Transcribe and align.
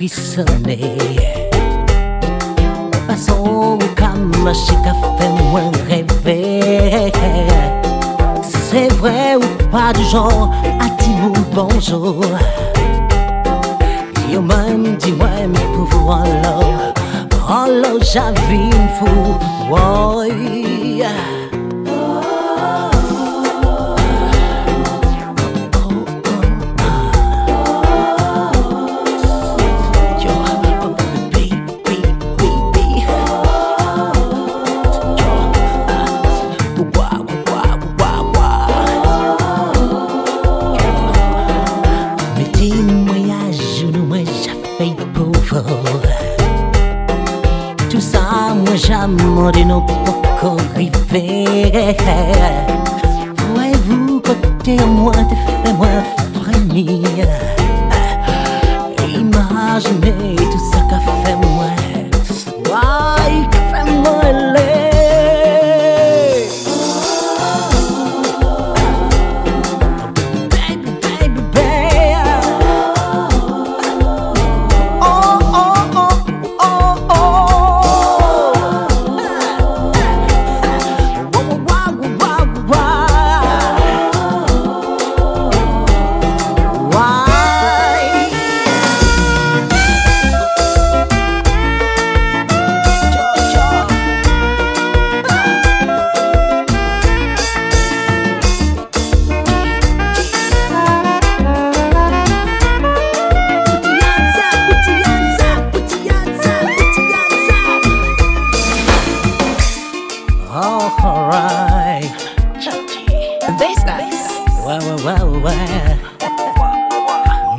fui 0.00 0.08
sonner. 0.08 0.96
o 3.28 3.78
comme 3.96 4.32
ma 4.42 4.54
chica 4.54 4.94
fait 5.18 5.28
moins 5.50 5.70
rêver. 5.88 7.12
C'est 8.42 8.90
vrai 8.94 9.36
ou 9.36 9.68
pas 9.70 9.92
do 9.92 10.02
genre? 10.04 10.50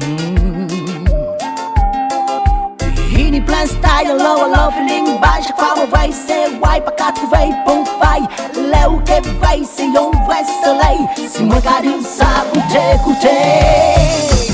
Hum. 0.03 0.67
Rini 3.11 3.41
plan 3.45 3.67
style, 3.67 4.15
low, 4.17 4.47
low, 4.47 4.71
feeling 4.71 5.17
baixa 5.19 5.53
Qual 5.53 5.87
vai 5.87 6.11
ser, 6.11 6.59
vai 6.59 6.81
pra 6.81 6.91
cá, 6.91 7.11
tu 7.11 7.27
vai, 7.27 7.51
bom 7.65 7.83
vai. 7.99 8.21
Lê 8.55 8.85
o 8.87 9.01
que 9.01 9.21
vai, 9.39 9.63
se 9.63 9.83
on 9.97 10.11
vai, 10.25 10.43
se 10.43 10.69
lei 10.69 11.27
Se 11.27 11.43
mancar 11.43 11.83
o 11.85 12.01
saco, 12.03 12.57
te 12.69 13.03
curtei 13.03 14.50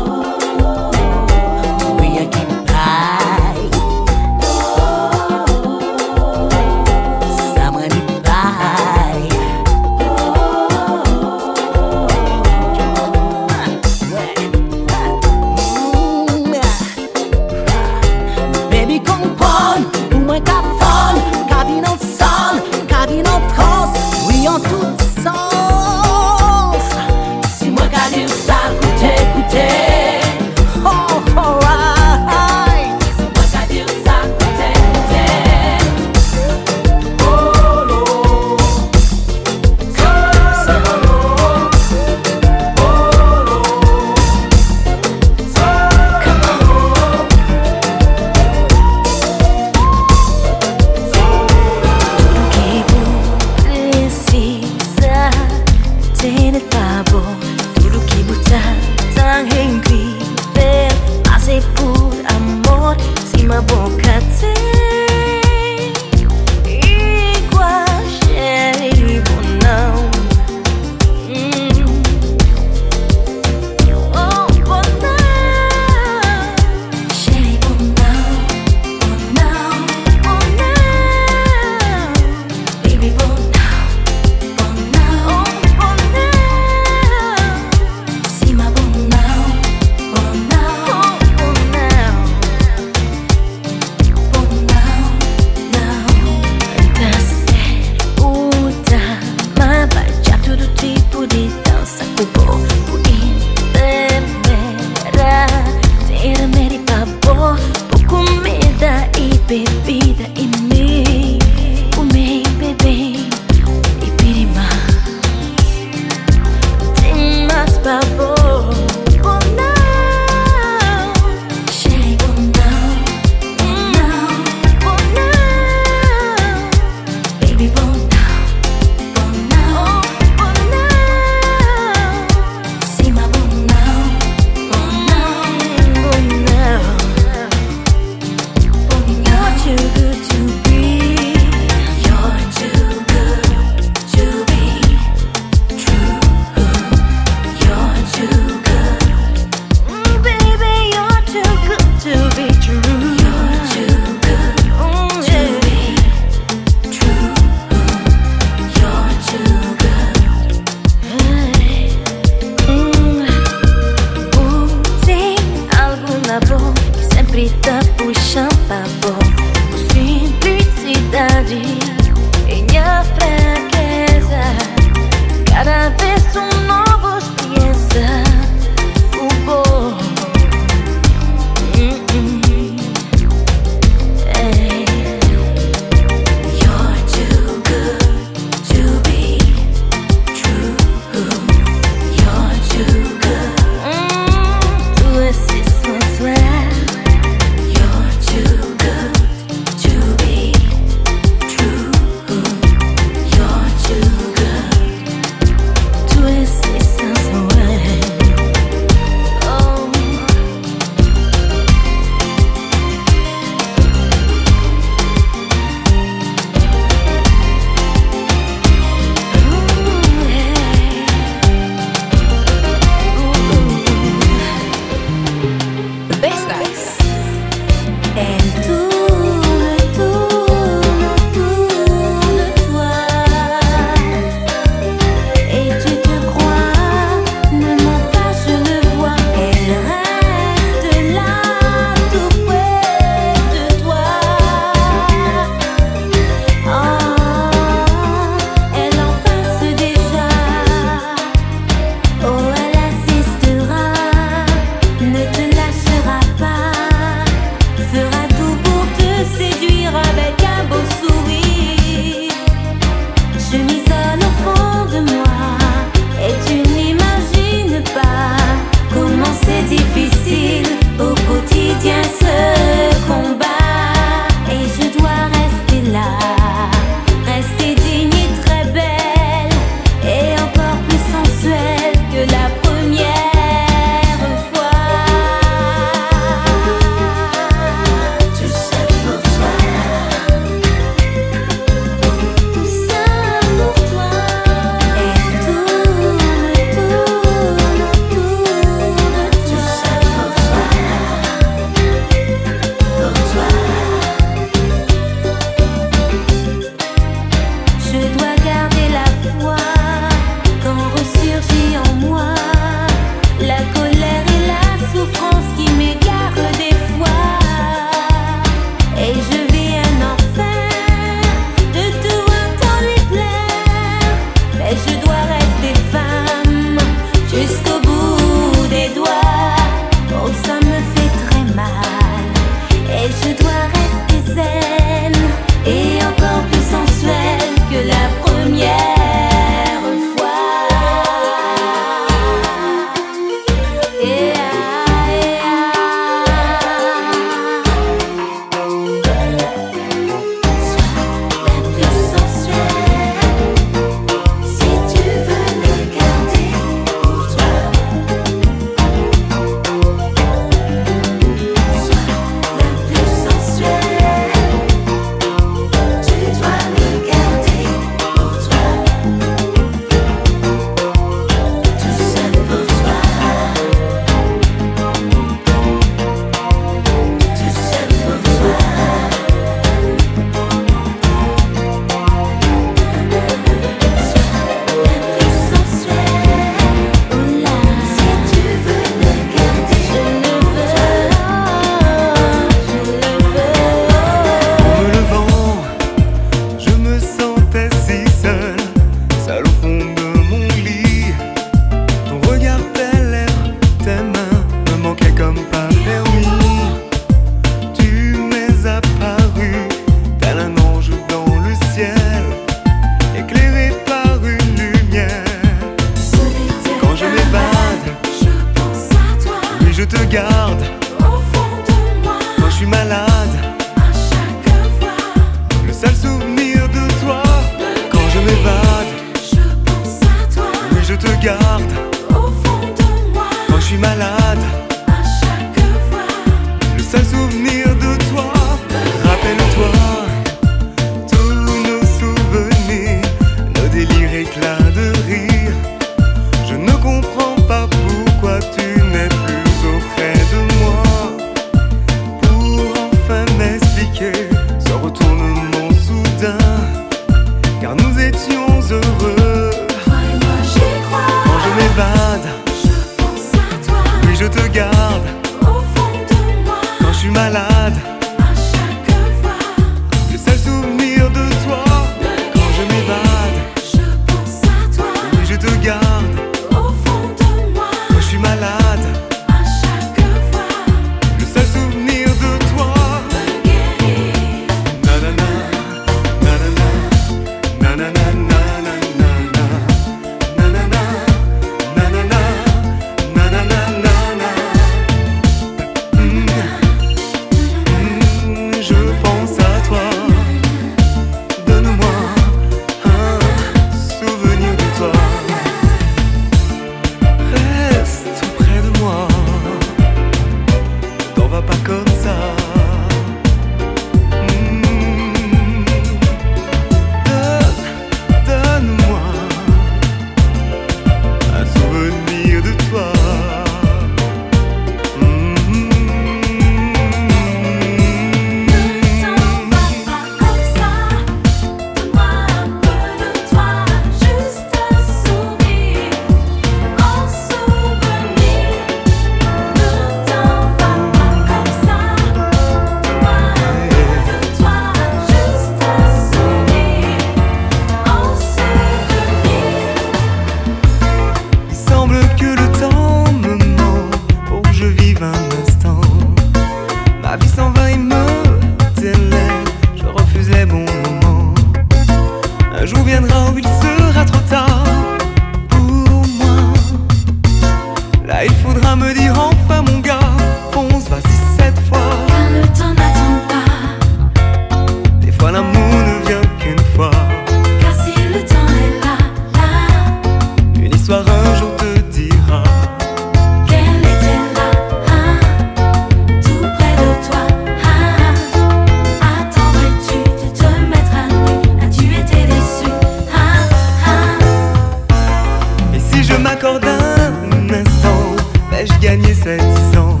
encore 596.42 596.58
d'un 596.58 597.54
instant. 597.54 598.16
Vais-je 598.50 598.76
gagner 598.80 599.14
ces 599.14 599.36
dix 599.36 599.78
ans 599.78 600.00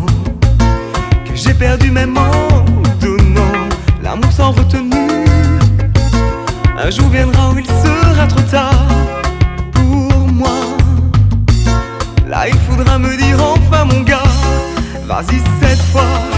Que 1.24 1.36
j'ai 1.36 1.54
perdu 1.54 1.90
même 1.92 2.16
en 2.18 2.64
donnant 3.00 3.68
L'amour 4.02 4.32
sans 4.32 4.50
retenue? 4.50 5.24
Un 6.76 6.90
jour 6.90 7.08
viendra 7.10 7.50
où 7.50 7.58
il 7.58 7.66
sera 7.66 8.26
trop 8.26 8.40
tard 8.50 8.88
Pour 9.72 10.28
moi. 10.32 10.58
Là 12.28 12.48
il 12.48 12.58
faudra 12.68 12.98
me 12.98 13.16
dire 13.16 13.38
enfin 13.40 13.84
mon 13.84 14.00
gars 14.00 14.22
Vas-y 15.06 15.40
cette 15.60 15.82
fois. 15.92 16.31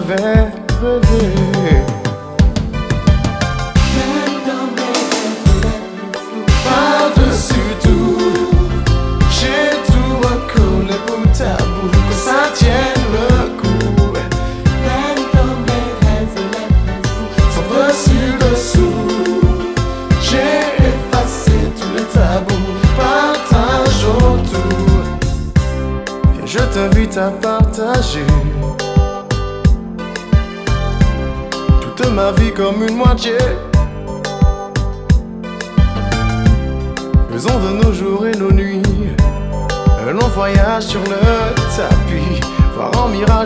ver. 0.00 0.55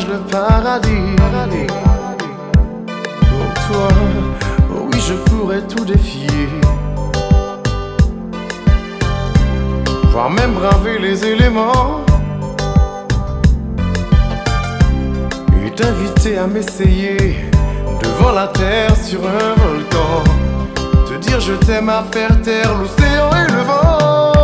le 0.09 0.19
paradis. 0.31 1.17
Pour 3.29 3.55
toi, 3.67 3.89
oh 4.73 4.89
oui, 4.93 5.01
je 5.01 5.15
pourrais 5.15 5.63
tout 5.63 5.85
défier. 5.85 6.49
Voire 10.11 10.31
même 10.31 10.53
braver 10.53 10.99
les 10.99 11.25
éléments. 11.25 12.01
Et 15.65 15.71
t'inviter 15.71 16.39
à 16.39 16.47
m'essayer 16.47 17.37
devant 18.03 18.33
la 18.33 18.49
terre 18.49 18.97
sur 18.97 19.21
un 19.21 19.55
volcan. 19.63 20.25
Te 21.07 21.15
dire 21.19 21.41
je 21.41 21.55
t'aime 21.55 21.89
à 21.89 22.05
faire 22.13 22.41
taire 22.43 22.75
l'océan 22.79 23.31
et 23.43 23.51
le 23.53 23.63
vent. 23.63 24.40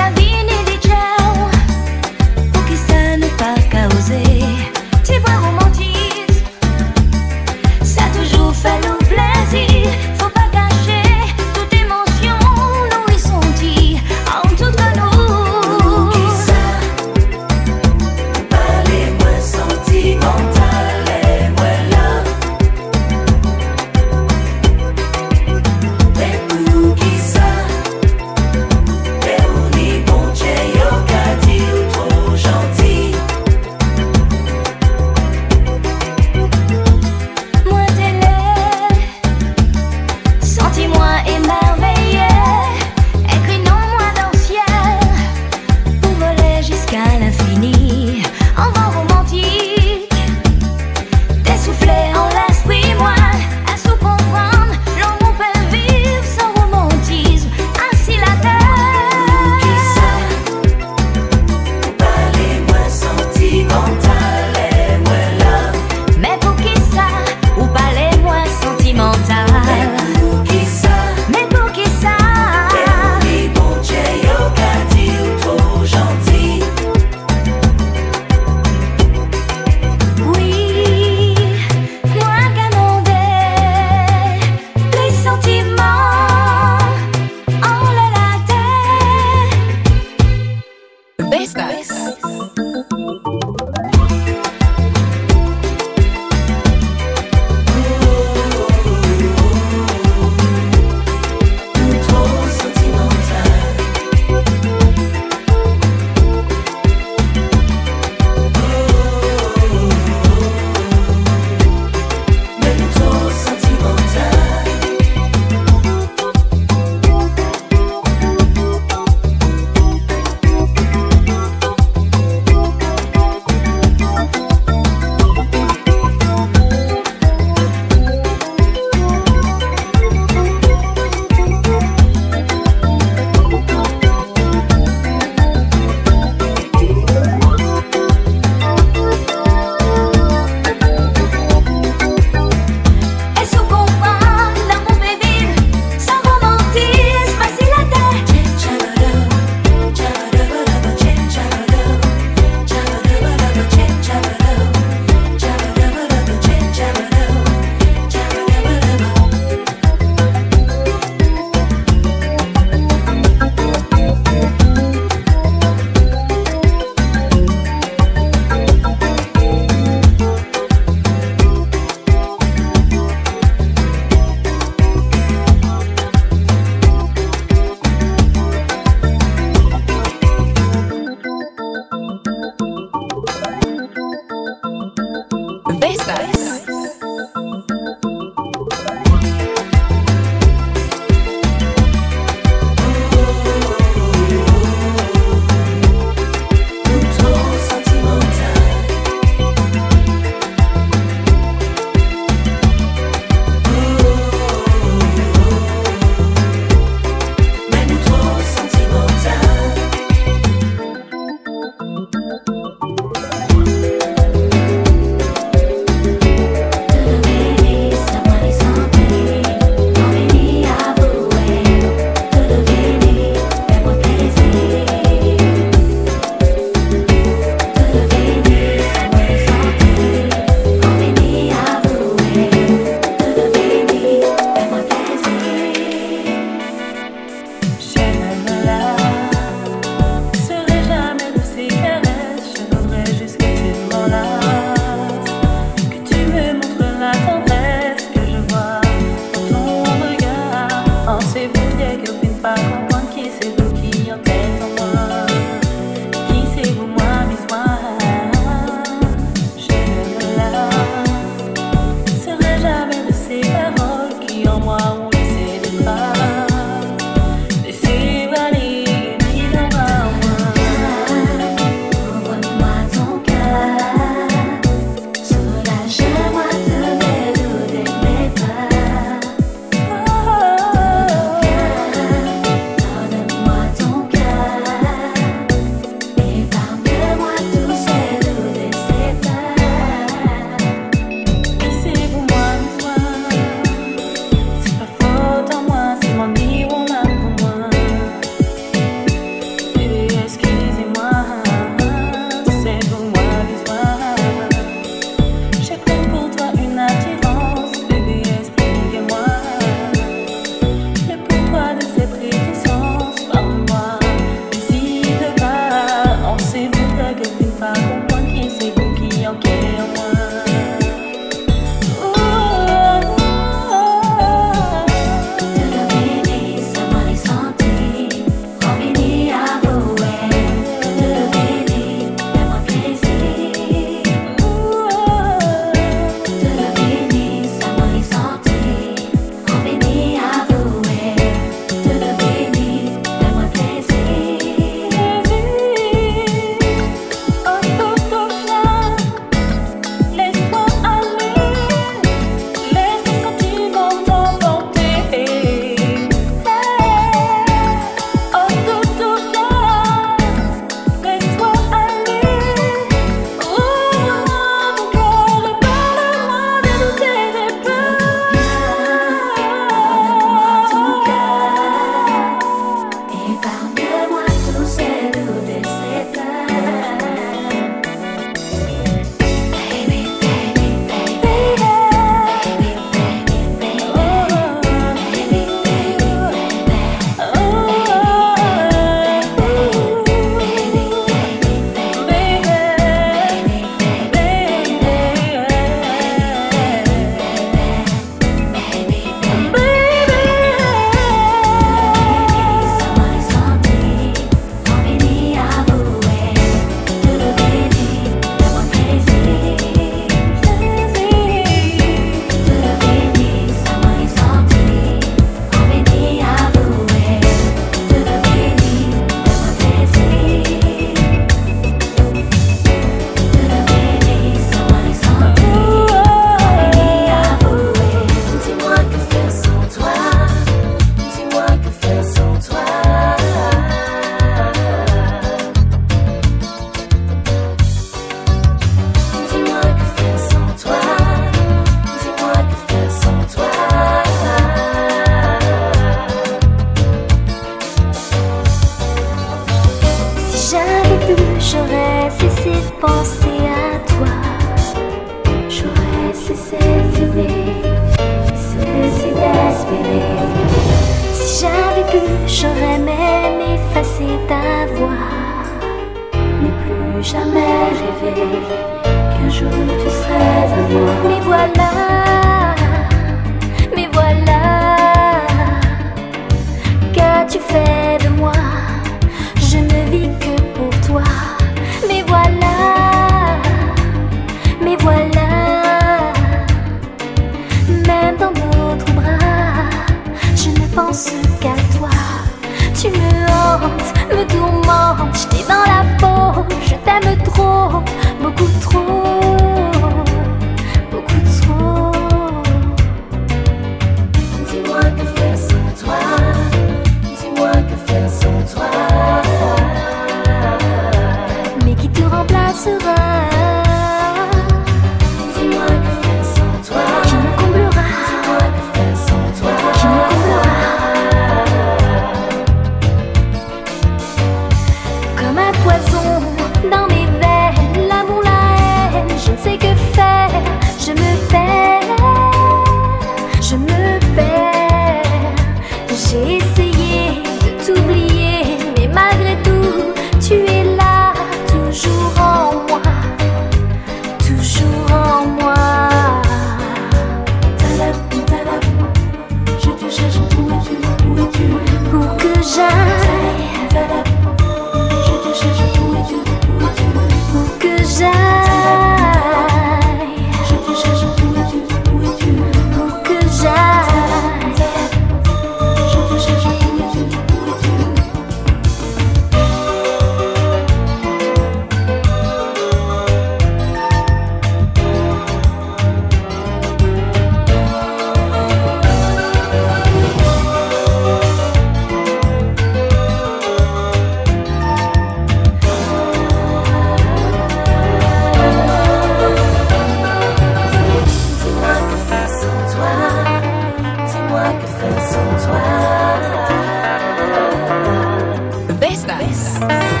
Besta. 598.79 599.17
Besta. 599.19 600.00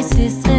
esquecer. 0.00 0.49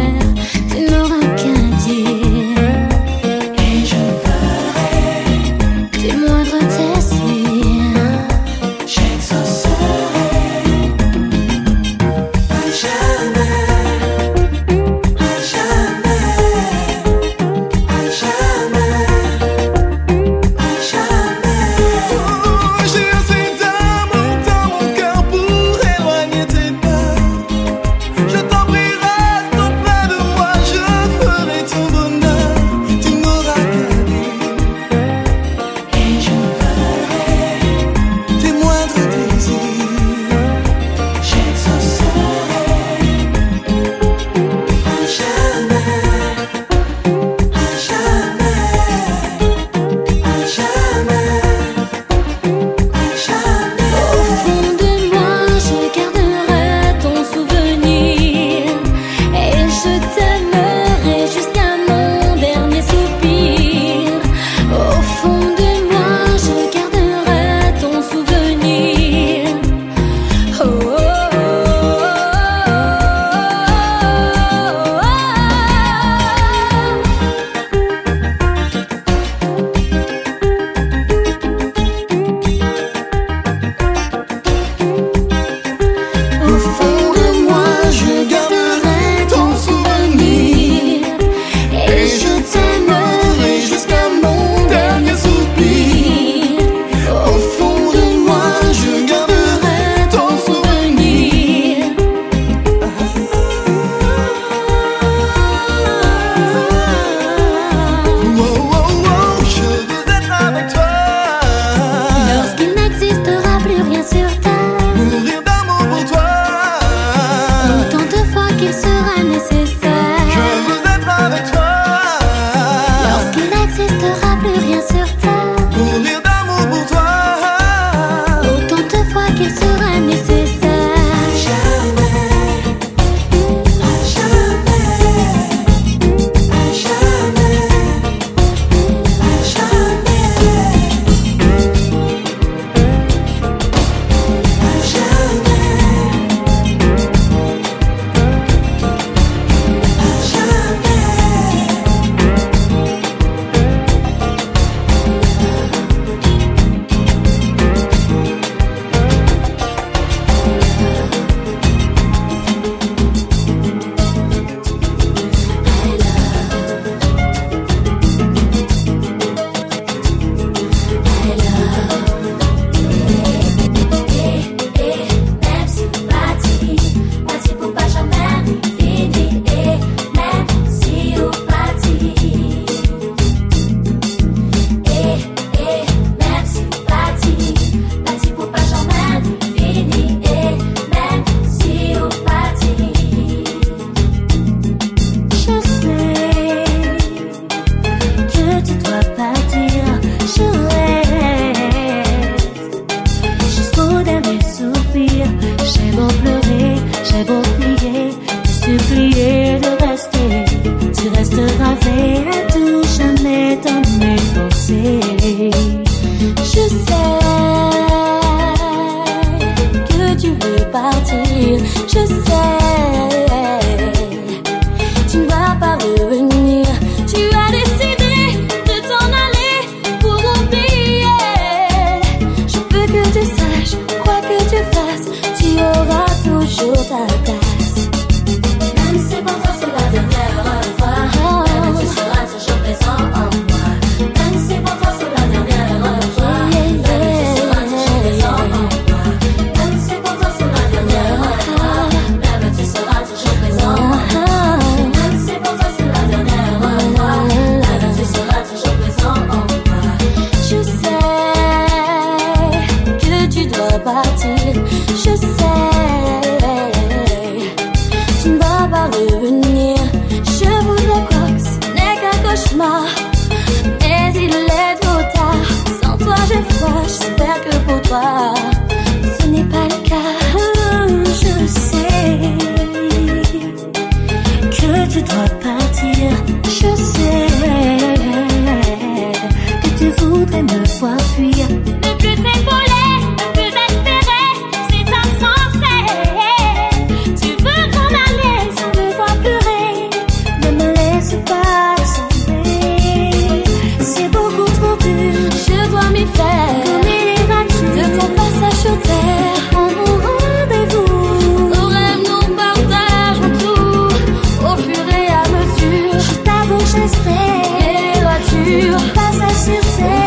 you. 318.52 318.76
Pasageiro 318.94 319.64
seu. 319.64 320.01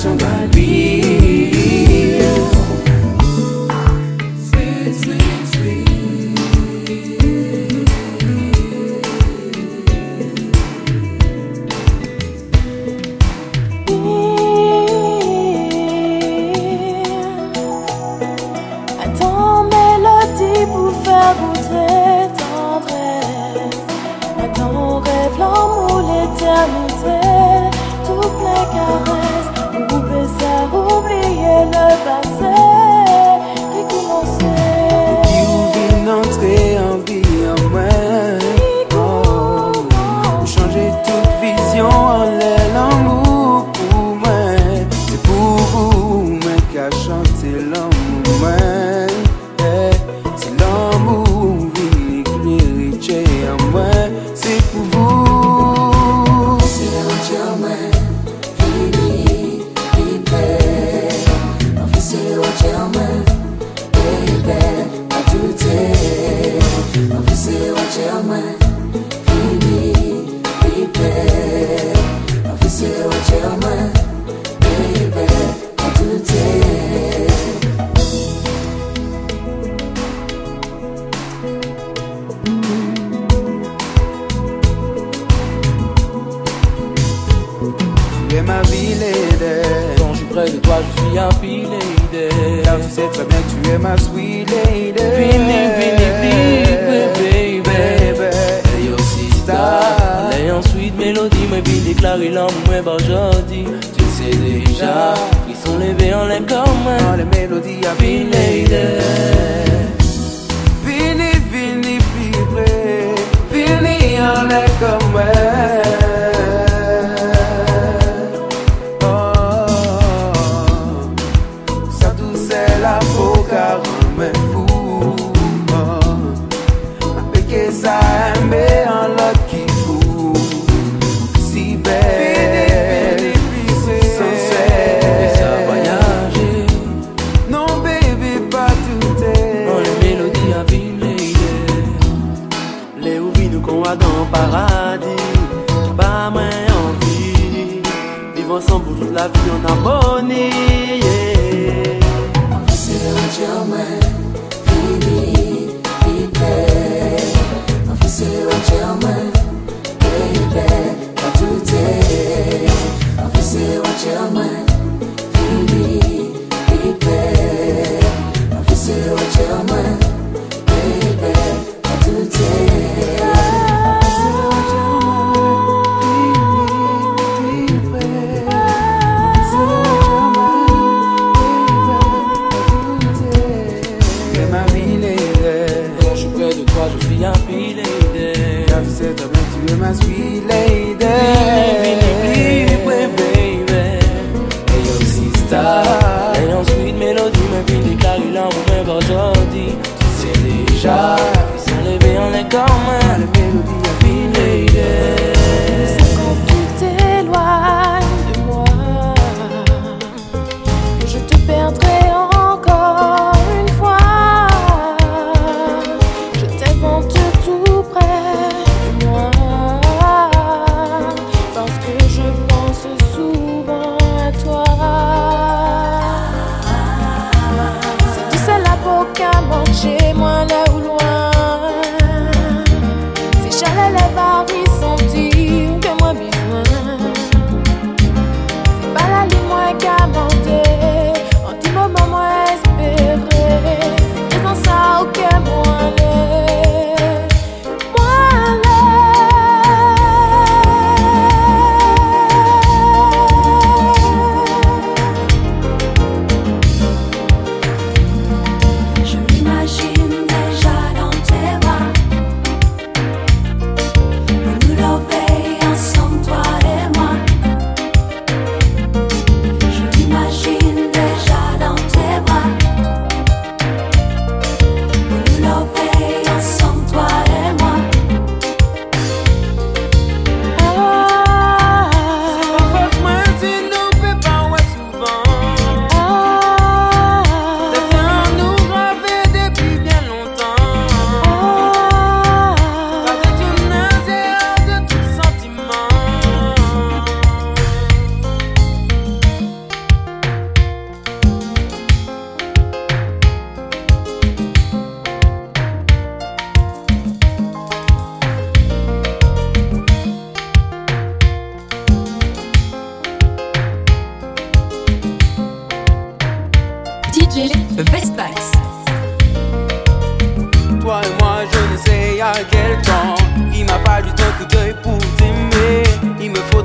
so 0.00 0.14
right. 0.14 0.59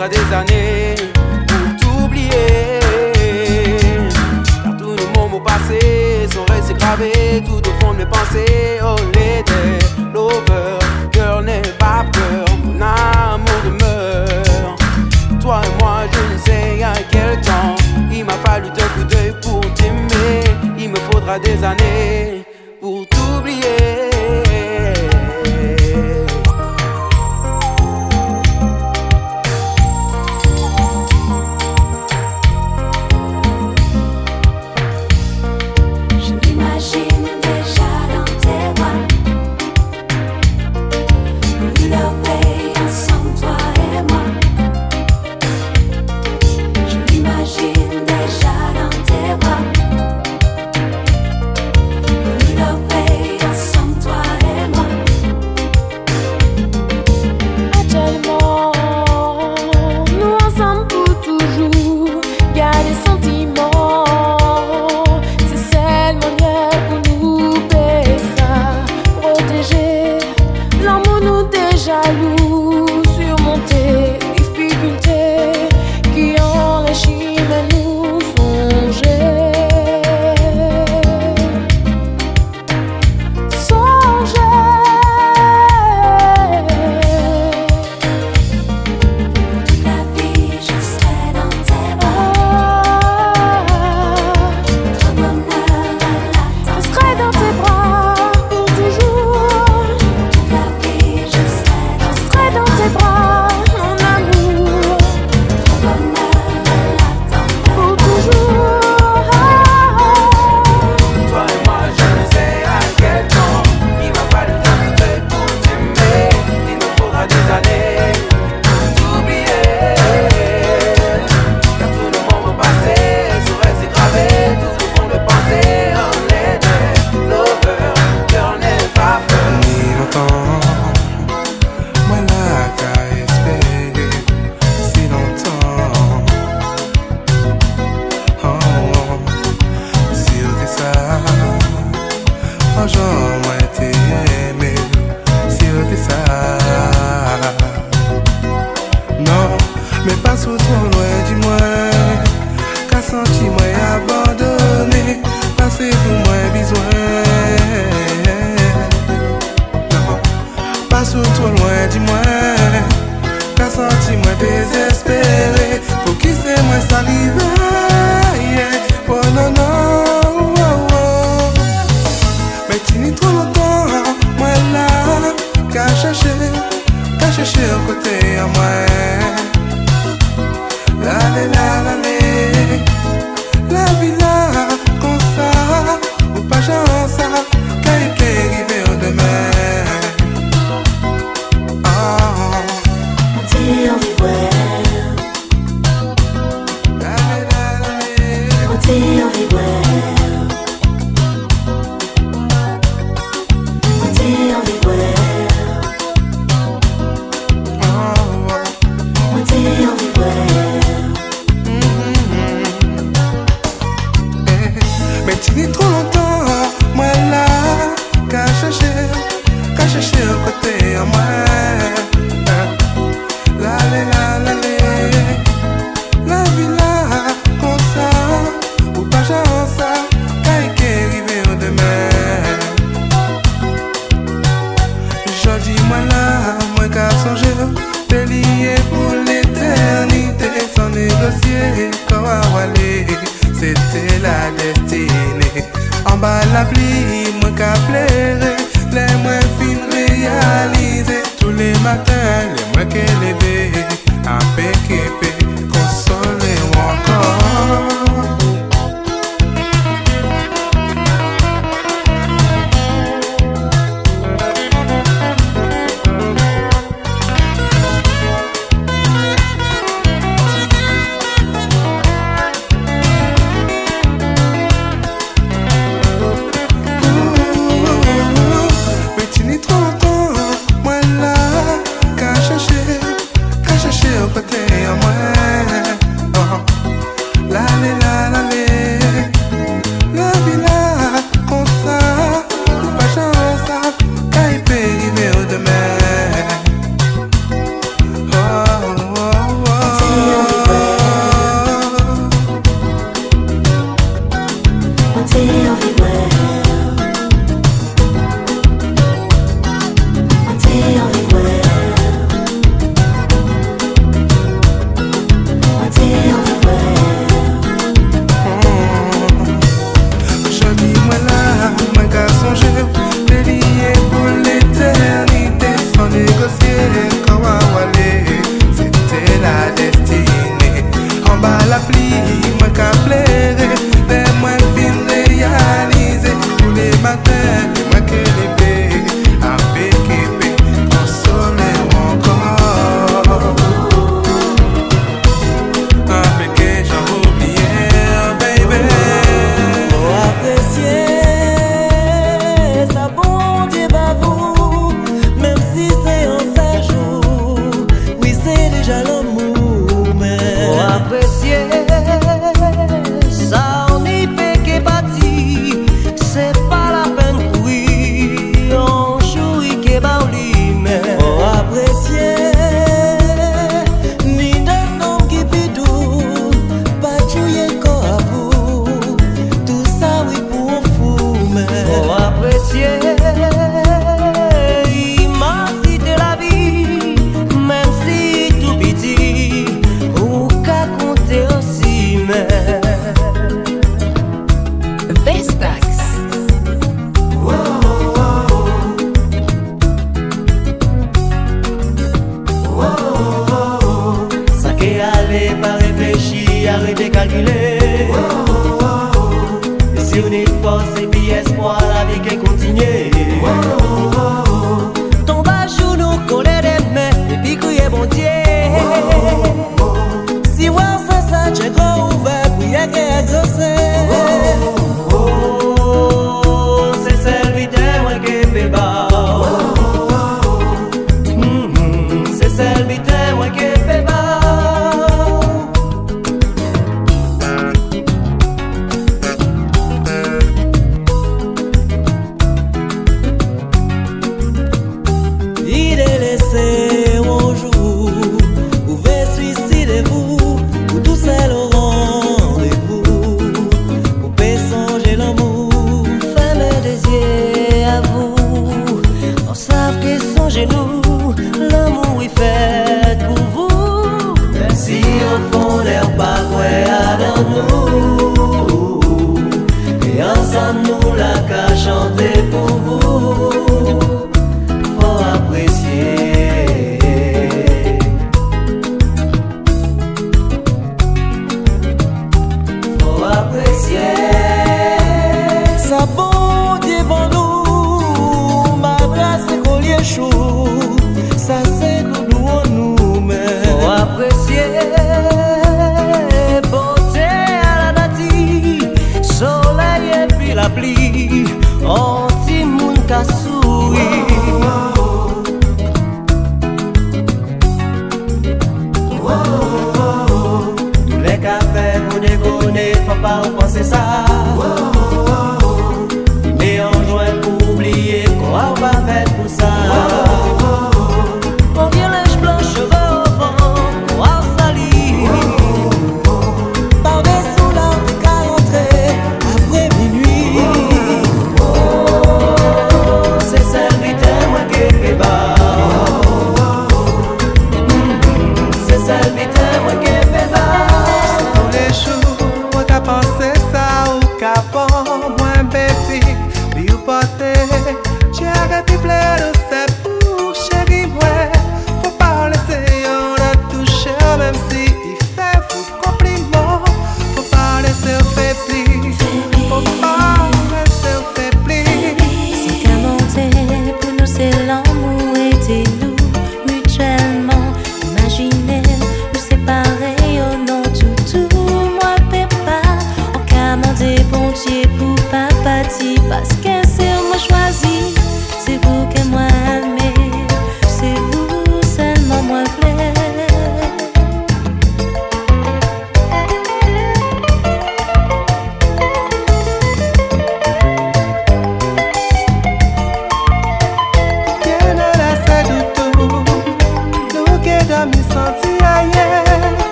Kadir 0.00 0.30